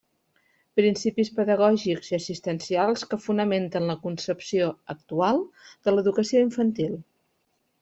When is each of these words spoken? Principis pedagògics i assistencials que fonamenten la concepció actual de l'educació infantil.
Principis 0.79 1.29
pedagògics 1.39 2.09
i 2.13 2.17
assistencials 2.19 3.05
que 3.13 3.21
fonamenten 3.27 3.87
la 3.91 3.97
concepció 4.07 4.73
actual 4.97 5.45
de 5.69 5.97
l'educació 5.97 6.45
infantil. 6.49 7.01